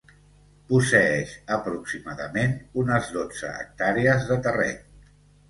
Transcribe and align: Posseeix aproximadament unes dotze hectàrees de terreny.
Posseeix 0.69 1.33
aproximadament 1.55 2.57
unes 2.85 3.13
dotze 3.19 3.53
hectàrees 3.61 4.27
de 4.33 4.41
terreny. 4.49 4.83